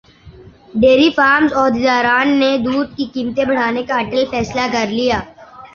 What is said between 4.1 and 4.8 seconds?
فیصلہ